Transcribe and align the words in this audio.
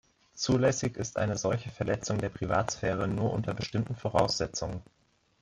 Zulässig 0.33 0.97
ist 0.97 1.17
eine 1.17 1.37
solche 1.37 1.69
Verletzung 1.69 2.17
der 2.17 2.29
Privatsphäre 2.29 3.07
nur 3.07 3.31
unter 3.31 3.53
bestimmten 3.53 3.95
Voraussetzungen. 3.95 4.81